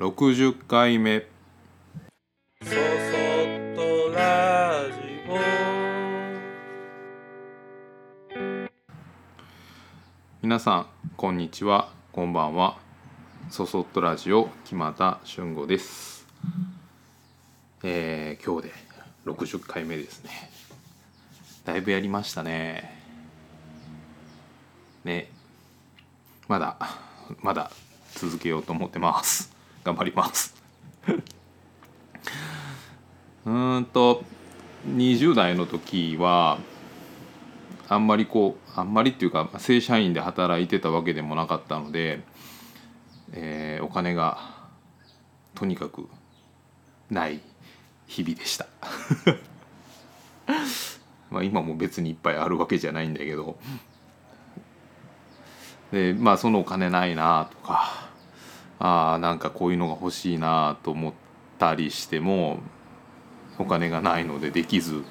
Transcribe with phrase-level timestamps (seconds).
[0.00, 1.26] 60回目
[2.62, 2.76] そそっ
[3.76, 5.28] とラジ
[10.40, 10.86] 皆さん
[11.18, 11.90] こんにちは。
[12.12, 12.78] こんばんは。
[13.50, 16.26] そそっとラジオ木又俊吾です。
[17.82, 18.74] えー、今日で
[19.26, 20.30] 60回目ですね。
[21.66, 23.02] だいぶやりましたね。
[25.04, 25.30] ね。
[26.48, 26.78] まだ
[27.42, 27.70] まだ
[28.14, 30.54] 続けようと思ってます頑張ります。
[33.46, 34.22] うんと
[34.86, 36.58] 20代の時は
[37.88, 42.20] あんまりこうあんまりっていうか正社員で働いてたわけでもなかったので、
[43.32, 44.68] えーお金が
[45.54, 46.06] とにかく
[47.10, 47.40] ない
[48.06, 48.66] 日々でした。
[51.30, 53.58] まあ今も別にいっぱいあるわけじゃないんだけど。
[55.92, 58.09] でまあそのお金ないなとか
[58.80, 61.12] あーなんかこういうのが欲しいなと思っ
[61.58, 62.58] たりしても
[63.58, 65.04] お金がないのでできず。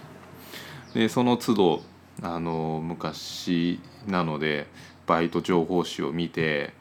[0.94, 1.82] でその都度
[2.24, 4.68] あの昔なので
[5.06, 6.74] バイト情報誌を見て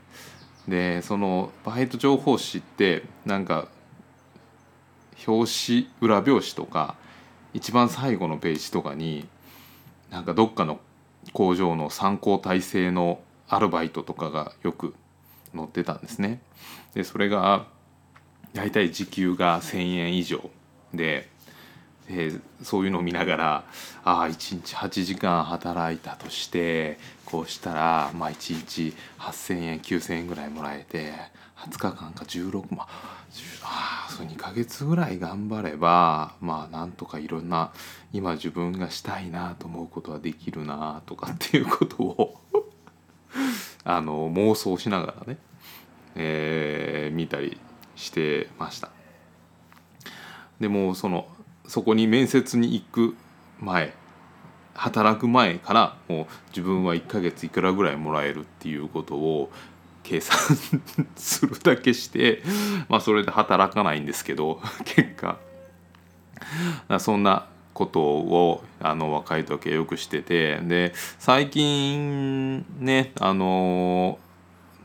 [0.66, 3.68] でそのバイト情報誌ってなんか
[5.26, 6.96] 表紙裏表紙とか
[7.52, 9.28] 一番最後のページとかに
[10.10, 10.80] なんかどっかの
[11.32, 14.94] 工場の参考体制のアルバイトとかがよく
[15.58, 16.40] 載ってたんですね。
[16.94, 17.66] でそれが
[18.54, 20.50] 大体時給が1,000円以上
[20.94, 21.28] で
[22.08, 23.64] でそういうのを見ながら
[24.02, 31.12] ああ1日8時間働いたとしてこうしたら、まあ、1日8,000円9,000円ぐらいもらえて
[31.56, 32.86] 20日間か16万
[33.62, 37.72] ああそう2ヶ月ぐらい頑張ればまあなんとかいろんな
[38.12, 42.40] 今自分がしたいなと思うことはできるなとかっていうことを
[43.90, 45.38] あの妄想しながらね、
[46.14, 47.58] えー見たり
[47.96, 48.90] してました。
[50.60, 51.26] でもその
[51.66, 53.16] そこに面接に行く
[53.60, 53.94] 前
[54.74, 59.50] 働く前からもう自分は1ヶ月いくらぐらいもらえるっていうことを
[60.02, 60.36] 計算
[61.16, 62.42] するだけして
[62.90, 65.38] まあそれで働かないんですけど結果
[67.00, 67.46] そんな
[67.78, 74.18] ことをあの若い時はよくしててで最近ねあの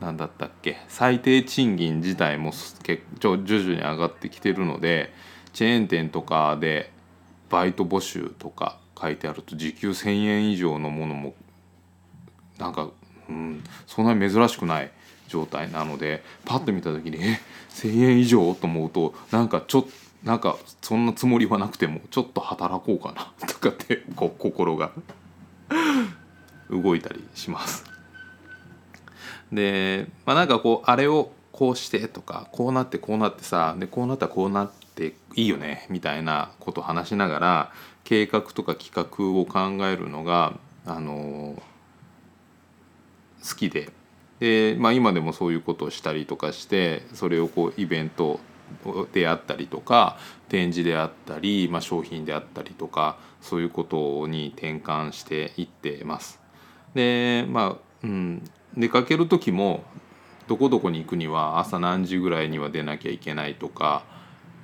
[0.00, 2.52] なんだったっけ最低賃金自体も
[2.84, 5.12] 結構徐々に上がってきてるので
[5.52, 6.92] チェーン店とかで
[7.50, 11.34] バイト募集とか書いてあると時給1,000円以上のものも
[12.58, 12.90] なんか、
[13.28, 14.92] うん、そんなに珍しくない
[15.26, 17.40] 状態なのでパッと見た時にえ
[17.70, 18.54] 1,000円以上？
[18.54, 24.90] と思うとなんかちょっとなんかそんなつもりはなくてもちょっと働こうかなとかって こう心が
[26.70, 27.84] 動いたりします。
[29.52, 41.62] で、まあ、なんかこうあれをこうしてとかこうなってこうなってさでこうなったらこうなっていいよねみたいなことを話しながら計画とか企画を考えるのがあの
[43.46, 43.92] 好きで
[44.40, 48.40] で、まあ、今でもそういうことをしたりとかしてそれをこうイベント
[49.12, 56.40] であったりとか展示であったり、まあ、商品であったりとかそういうことに転換していってます。
[56.94, 58.42] でまあうん
[58.76, 59.84] 出かける時も
[60.48, 64.04] どこどこに行くには朝何時ぐらいには出なきゃいけないとか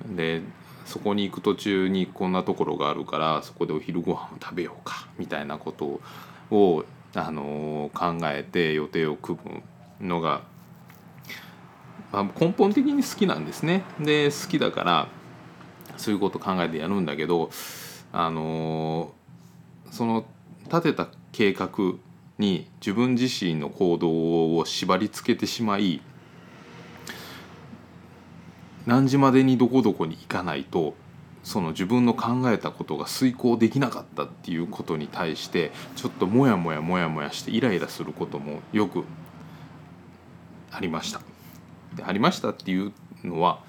[0.05, 0.41] で
[0.85, 6.01] そこに行く途中にこんなところがあるからそこでお昼ご飯を食べようかみたいなこと
[6.51, 6.83] を、
[7.15, 9.39] あの考えて予定を組
[9.99, 10.41] むのが、
[12.11, 13.83] まあ、根本的に好きなんですね。
[13.99, 15.07] で好きだから
[15.97, 17.51] そういうこと考えてやるんだけど、
[18.11, 19.13] あの
[19.91, 20.25] その
[20.65, 21.69] 立てた計画
[22.37, 26.01] に自分自身の行動を縛り付けてしまい
[28.85, 30.95] 何時までにどこどこに行かないと
[31.43, 39.03] その自分の考えたことが遂行できなかったっていうことに対してちょっとモヤモヤモヤモヤしてイライラすることもよく
[40.71, 41.30] ありました。
[41.95, 42.91] でありましたっていう
[43.23, 43.59] のは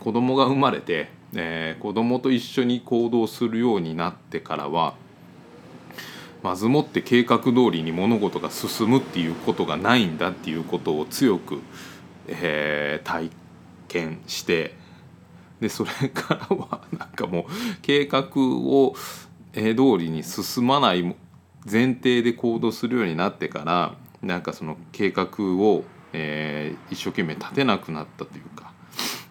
[0.00, 4.94] 子供が生まれて、えー子供と一緒に行動するようになってからは
[6.42, 11.60] まずもって計画通りに物事が進むっていうことがないんだっていうことを強く、
[12.28, 13.30] えー体
[13.88, 14.74] 験して
[15.60, 17.44] でそれからはなんかもう
[17.80, 18.94] 計画を、
[19.54, 21.02] えー通りに進まない
[21.70, 28.72] 前提で行動するようになってからなんかその計画を、えー一生懸命立てなくなったというか、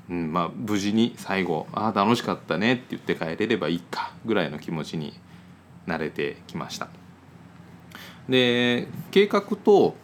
[0.09, 5.13] うん、まあ無事に最後「ああ楽しかったね」って言って帰れればいいかぐらいの気持ちに
[5.87, 6.89] 慣れてきました。
[8.29, 9.95] で計画と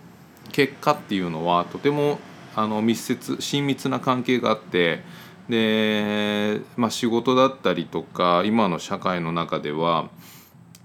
[0.51, 2.19] 結果っていうのはとても
[2.55, 5.03] あの密接親密な関係があって
[5.47, 10.09] で、まあ、仕事だったりとか今の社会の中では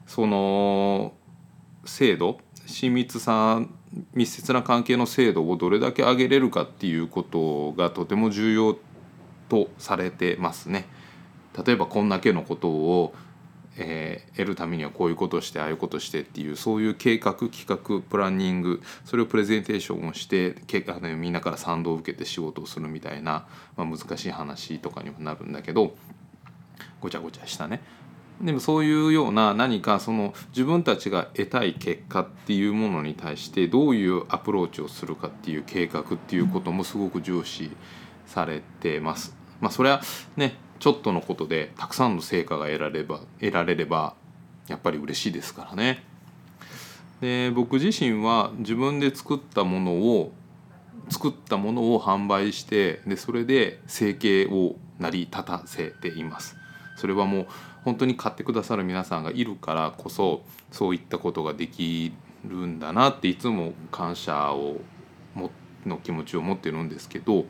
[0.07, 1.15] その
[1.85, 3.61] 制度親密さ
[4.15, 8.77] 密接な関係の制度をどれだけ上げれるかっていうことがとても重要
[9.49, 10.87] とされてますね。
[11.65, 13.15] 例えばこんだけのことを、
[13.77, 25.95] えー、得るためにはこういうことをしてああいうことしてっていうそういう計画企画プランニングそれをプレゼンテーションをしてけあのみんなから賛同を受けて仕事をするみたいな、まあ、難しい話とかにもなるんだけど
[27.01, 27.83] ごちゃごちゃしたね
[28.41, 37.71] でもそういうような何かその自分たちが得たい結果っていうものに対してどういうアプローチをするかっていう計画っていうこともすごく重視
[38.27, 39.37] されてます。
[39.61, 40.03] まあ、それは
[40.37, 44.15] ねちょっとのことでたくさんの成果が得られれば得られれば
[44.67, 46.05] やっぱり嬉しいですからね。
[47.21, 50.33] で僕自身は自分で作ったものを
[51.09, 56.57] 作ったものを販売してでそれで生計を成り立たせています。
[56.97, 57.47] それはもう
[57.85, 60.43] 本当に買ってくださる皆さんがいるからこそ
[60.73, 62.13] そういったことができ
[62.45, 64.81] るんだなっていつも感謝を
[65.35, 65.51] も
[65.87, 67.45] の気持ちを持ってるんですけど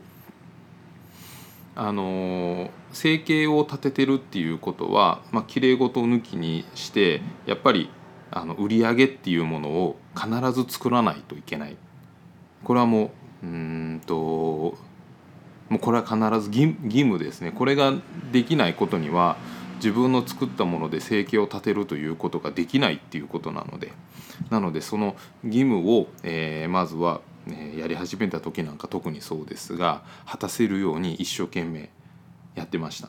[1.77, 7.91] あの生計を立ててるっていうことはまあきれい事を抜きにしてやっぱり
[8.31, 11.77] あの売り上げっていうものを必ず作らないといけない。
[12.63, 14.77] これはもううんとも
[15.77, 17.53] うこれは必ず義義務ですね。
[17.53, 17.93] これが
[18.33, 19.37] できないことには
[19.77, 23.93] 自分の作ったもので生計を立てるということができないっていうことなので
[24.51, 31.91] なのでその義務を、えー、まずは、え、やり始めた時なんか特にそうですが果たせるように一生懸命
[32.55, 33.09] やってました。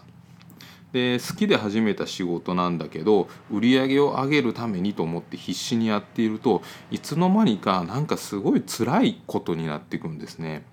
[0.92, 10.64] で好きで始めた仕事なんだけど売り上げを上げるためにと思って必死にやっているといつの間にかなんかすごい辛いことになっていくんですね。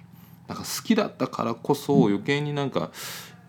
[0.47, 2.93] なんか好きだったからこそ余計になんか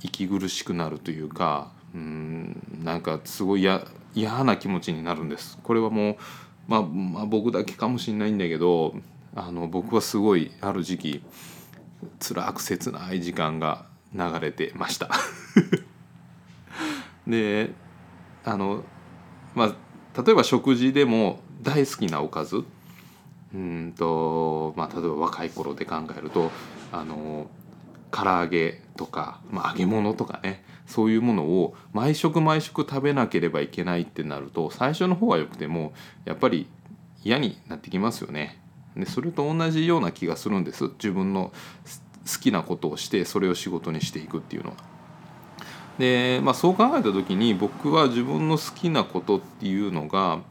[0.01, 3.67] 息苦しくなるというかうんなんかすごい
[4.15, 5.57] 嫌な気持ちになるんです。
[5.63, 6.15] これはもう、
[6.67, 8.95] まあ、まあ僕だけかもしれないんだけど
[9.35, 11.23] あの僕はすごいある時期
[12.19, 15.09] 辛く切ない時間が流れてました。
[17.27, 17.71] で
[18.43, 18.83] あの
[19.55, 22.63] まあ例えば食事でも大好きなおかず
[23.53, 26.51] うんとまあ例えば若い頃で考えると
[26.91, 27.47] あの
[28.13, 35.93] 唐揚げとか、まあ、揚げ物とかねそういうものを毎食毎食食べなければいけないってなると最初の方はよくても
[36.25, 36.67] やっぱり
[37.23, 38.59] 嫌になってきますよね。
[38.95, 41.51] でそれと同じような気がするんです自分の
[42.31, 44.75] 好きなことをしてそれを仕事にしていくっていうのは。
[45.97, 50.41] で、まあ、そう考えた時に僕は自分の好きなことっていうのが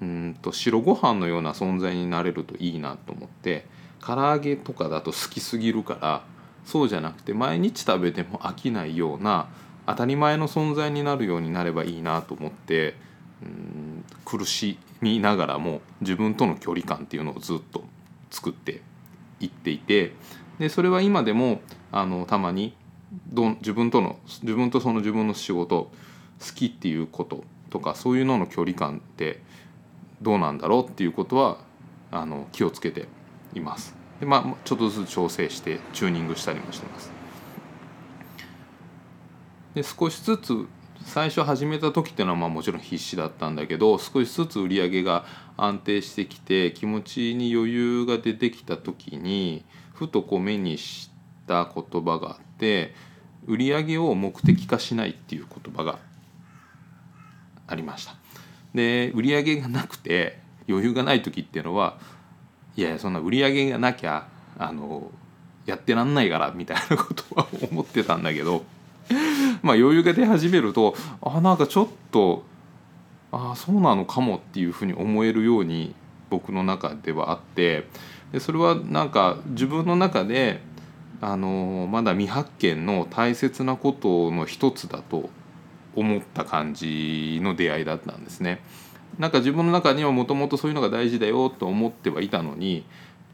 [0.00, 3.66] うんと白ご飯のような存在になれるといいなと思って
[4.04, 6.24] 唐揚げとかだと好きすぎるから
[6.64, 9.48] そうじゃなくて毎日食べても飽きないような
[9.86, 12.94] 当たり前の存在になるようになればいいなと思って
[13.42, 17.84] うん苦しみながらも自分との距離感っていうのをずっと
[18.30, 18.80] 作って
[19.40, 20.14] いっていて
[20.58, 21.60] でそれは今でも
[21.90, 22.74] あのたまに
[23.32, 25.90] ど自分との自分とその自分の仕事
[26.40, 29.40] 好きっていうこととかそういうのの距離感って
[30.22, 31.58] どうなんだろうっていうことは
[32.10, 33.08] あの気をつけて
[33.54, 34.01] います。
[34.22, 37.10] でまあちょっとずつ調整してチューニングしたりもしてます。
[39.74, 40.68] で少しずつ
[41.04, 45.24] 最初始めた時っていうのはまあもちろん必死だったんだけど少しずつ売り上げが
[45.56, 51.10] 安定してきて気持ちに余裕が出てきた時にふとこう目にし
[51.48, 52.94] た言葉があって
[53.48, 55.98] 売り上げを目的化しないっていう言葉が
[57.66, 58.14] ありました。
[58.72, 61.98] で売り上げがなくて余裕がない時っていうのは
[62.76, 64.26] いやそんな売り上げがなきゃ
[64.58, 65.10] あの
[65.66, 68.64] やってらんないからみたいなことは思ってたんだけど
[69.62, 72.44] まあ余裕が出始めるとあなんかちょっと
[73.30, 75.94] ああそうなのかもっていうふうに思えるように
[76.30, 77.86] 僕の中ではあって
[78.32, 80.60] でそれはなんか自分の中で
[81.20, 85.30] あのまだ未発見の大切なことの一つだと
[85.94, 88.60] 思った感じの出会いだったんですね。
[89.22, 92.84] なんか自分の中にはもともとそういうのが大事だよと思ってはいたのに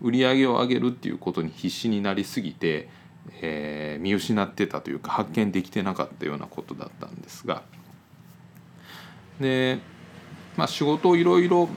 [0.02, 2.88] 売り上げを上げるっていうことに必死になりすぎて
[3.40, 7.62] えー、見失ってたというか発見できてなかったようなことだったんですが。
[9.40, 9.78] で、
[10.56, 11.68] まあ、仕事をいろいろ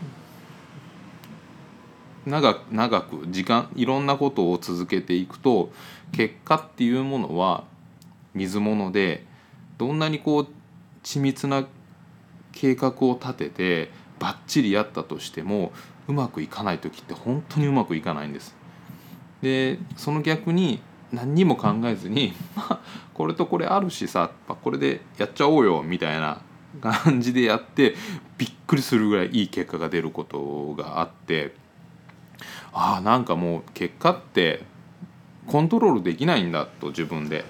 [2.26, 5.72] 長く長く時間いろんなことを続けていくと
[6.12, 7.64] 結果っていうものは
[8.34, 9.26] 水物で
[9.78, 10.48] どんなにこう
[11.04, 11.66] 緻密な
[12.52, 13.92] 計画を立てて
[14.22, 15.72] バッチリやったとしても
[16.08, 18.56] うまくいかない時って本当にうまくいかないんです。
[19.42, 20.80] でその逆に
[21.12, 22.80] 何にも考えずに まあ
[23.16, 26.42] これとこれあるしさこれでやっちゃおうよみたいな
[26.80, 27.96] 感じでやって
[28.38, 31.56] びっくりするぐらいいい結果が出ることがあって
[32.72, 34.64] ああなんかもう結果って
[35.48, 37.44] コントロールできないんだと自分で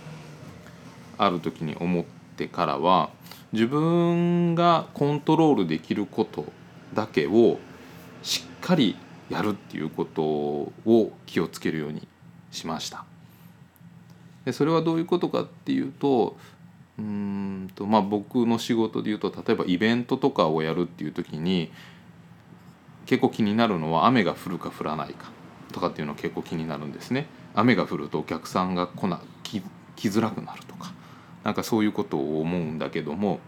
[1.18, 2.06] ある時に思っ
[2.38, 3.10] てからは
[3.52, 6.46] 自分がコントロールできること
[6.94, 7.60] だけを
[8.24, 8.96] しっかり
[9.30, 12.08] やるっていうことを気をつけるように
[12.52, 13.06] しました。
[14.46, 16.38] でそれはどういうことかっていうと
[16.98, 21.72] うんとまあ僕の仕事でいうと例えばイベントとかをやるっていう時に
[23.06, 25.32] 結構気になるのは雨が降るか降らないか
[25.72, 27.28] とかっていうのは結構気になるんですね。
[27.54, 29.62] 雨が降るとお客さんが来な来
[29.96, 30.94] 来づらくなるとか
[31.44, 33.40] なんかそういうことを思うんだけども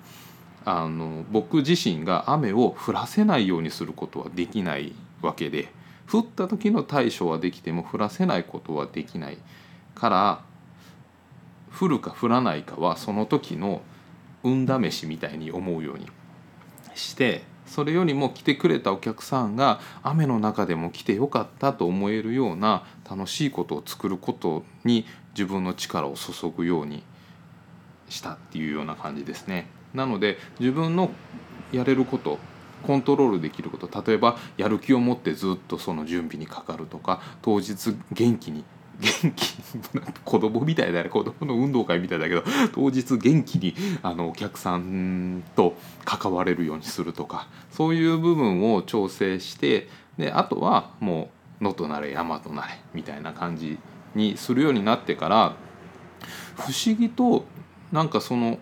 [0.66, 5.70] あの僕自身が雨を降らせないようにすることはできないわけで
[6.12, 9.38] 降った時の対処はできても降らせないことはできない
[9.96, 10.42] から
[11.78, 13.82] 降るか降らないかはその時の
[14.44, 16.08] 運試しみたいに思うように
[16.96, 27.04] してそれよりも来てくれたお客さんが雨の中でも来てよかったと思えるような楽しいことを作ることに自分の力を注ぐように
[28.10, 29.68] したっていうような感じですね。
[29.94, 31.12] なので自分の
[31.72, 32.40] やれること
[32.84, 38.64] コントロールできること例えばやる気を持ってずっとその準備にかかるとか当日元気に
[39.00, 39.56] 元気
[40.24, 43.74] 子供みたいだね子供の運動会みたいだけど当日元気に
[44.04, 53.80] あのお客さんと関われるようにするとかそういう部分を調整してであとはもう野となれ山となれみたいな感じ
[54.16, 55.56] にするようになってから
[56.56, 57.46] 不思議と
[57.92, 58.60] なんかその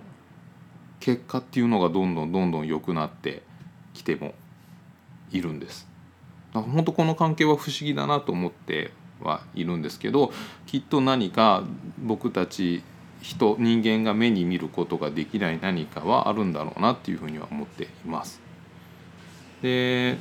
[1.02, 3.44] 結果っていうのがどんどんどんどん良くなって
[3.94, 4.34] きても
[5.32, 5.88] いるんです。
[6.54, 8.92] 本当この関係は不思議だなと思って
[9.22, 10.34] はいるんですけど
[10.66, 11.64] きっと何か
[11.98, 12.84] 僕たち
[13.22, 18.42] 人人間が目に見ることができない何かはあるんだろうなっていうふうには思っています。
[19.62, 20.18] で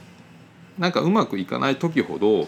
[0.78, 2.46] なんかうまくいかない時ほど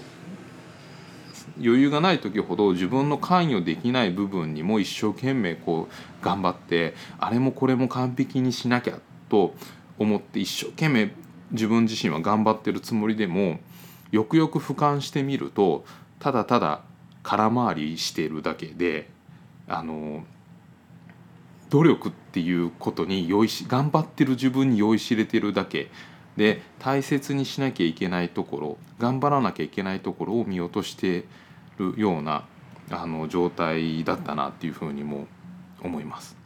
[1.58, 9.54] 余裕がない時ほど自分の関与できない部分にも一生懸命こう頑張ってあれもこれも完璧にしなきゃと
[9.98, 11.12] 思って一生懸命
[11.50, 13.60] 自分自身は頑張ってるつもりでも
[14.10, 15.84] よくよく俯瞰してみると
[16.18, 16.82] ただただ
[17.22, 19.08] 空回りしてるだけで
[19.68, 20.24] あの
[21.70, 25.90] 努力っていうことに酔いし頑張ってる自分に酔いしれてるだけ
[26.36, 31.24] で大切にしなきゃいけないところ頑張らなきゃいけないところを見落として
[31.78, 32.44] るような
[32.90, 35.26] あの状態だったなっていうふうにも
[35.82, 36.36] 思います。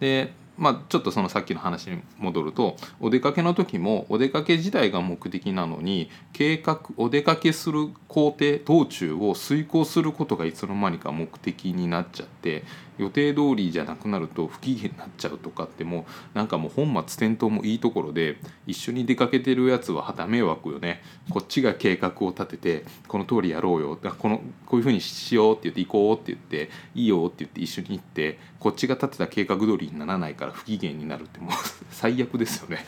[0.00, 12.62] でまあ、ちょっとそのさっきの話に戻るとお出かけの時もお出かけ自体が目的なのに計画お出かけする工程道中を遂行することがいつの間にか目的になっちゃって
[12.98, 18.36] 予定通りじゃなくなると不機嫌になっちゃうとかってもうなんかもう本末転倒もいいところで
[18.66, 21.02] 一緒に出かけてるやつははた迷惑よね。
[21.30, 23.98] こっちが計画を立ててこの通りやろうよ。
[24.18, 31.52] このこういうふうにしようって言って行こうって言っていいよって言って一緒に行ってこっちが立てた計画通りにならないから不機嫌になるってもう
[31.90, 32.84] 最悪ですよね。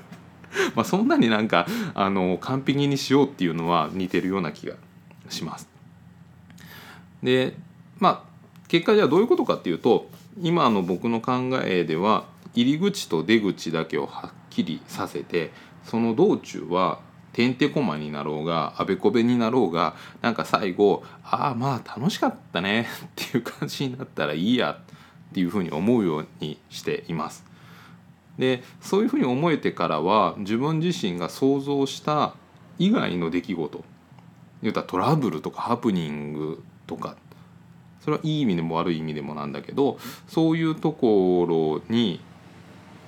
[0.76, 4.74] まあそんなになんかあの完璧にしようっていうのは似てるような気が
[5.28, 5.68] します。
[7.22, 7.56] で
[7.98, 8.31] まあ
[8.72, 10.08] 結果じゃあどういうことかっていうと
[10.40, 12.24] 今の僕の考えでは
[12.54, 15.50] 入り口と出口だけをはっきりさせて
[15.84, 17.00] その道中は
[17.34, 27.44] てんてこまになろうがあべこべになろうがなんか最後ああまあ楽しかったねっていう感じになったらいいやっていうふうに思うようにしています。
[28.38, 32.34] でそういうふうに思えてからは自分自身が想像した
[32.78, 33.84] 以外の出来事
[34.62, 37.16] 言うたらトラブルとかハプニングとか
[38.04, 42.20] それはいい意味でも悪い意味でもなんだけどそういうところに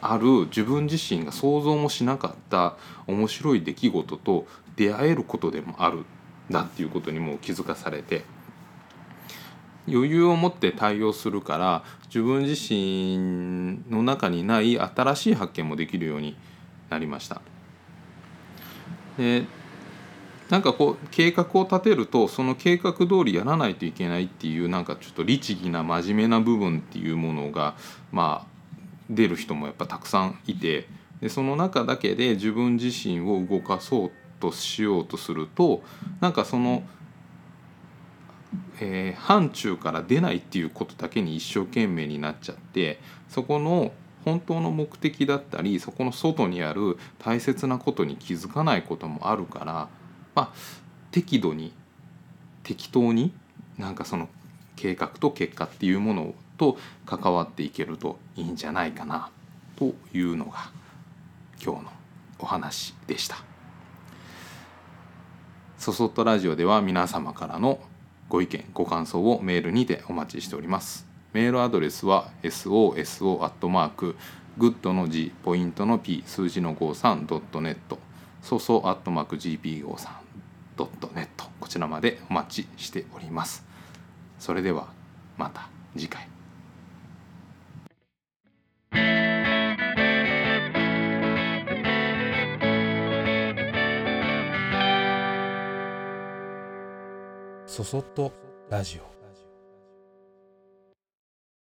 [0.01, 4.47] ある自分自身が想像もしなかった面白い出来事と
[4.77, 6.05] 出会えることでもあるん
[6.51, 8.25] だっていうことにも気づかされて
[9.89, 16.37] 余裕を持って対応するから自分自身の中にない新しい発見もできるように
[16.89, 17.43] なりました。
[19.19, 19.45] で
[20.51, 27.75] なんかこう計画を立てるとその計画通りやらないといけないっていうなんかちょっと律儀な真面目な部分っていうものが
[28.13, 28.55] まあ
[29.09, 30.87] 出る人もやっぱたくさんいて
[31.21, 34.11] でその中だけで自分自身を動かそう
[34.41, 35.83] としようとすると
[36.21, 36.83] なんかその、
[38.81, 43.93] えー、範疇から出ないっていうことだけに一生懸命になっちゃってそこの
[44.25, 50.04] 本当の目的だったりそこの外にある大切なことに気づかないこともあるから。
[50.35, 50.53] まあ、
[51.11, 51.73] 適度に
[52.63, 53.33] 適当に
[53.79, 54.29] なんかその
[54.77, 56.77] 計画と結果っていうものと
[57.07, 59.31] 関わっていけるといいんじゃないかな
[59.77, 60.71] というのが
[61.63, 61.93] 今日の
[62.39, 63.37] お話でした。
[65.79, 67.79] そそっとラジオでは皆様からの
[68.29, 71.07] ご意見ご感想をメールにてお待ちしております。
[71.35, 74.17] メールアドレスは soso アットマーク
[74.57, 77.99] グッドの G ポイントの P 数字の53ドットネット
[78.41, 80.24] そそアットマーク GP53
[80.77, 83.65] ドットネットこちらまでお待ちしております。
[84.39, 84.89] それでは
[85.37, 86.29] また次回。
[97.67, 98.33] そそっと
[98.71, 99.14] ラジオ